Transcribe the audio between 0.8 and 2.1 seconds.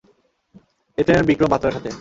Lieutenant Vikram বাতরার সাথে।